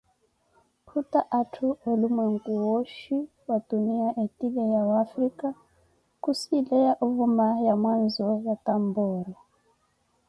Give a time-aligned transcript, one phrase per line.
[0.87, 3.17] Khuta atthu olumweeku wooxhi,
[3.47, 5.49] ya tuniya etile ya wafrika,
[6.21, 9.35] khusileya ovuma wamwaazo watamboori.